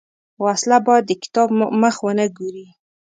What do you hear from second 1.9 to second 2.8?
ونه ګوري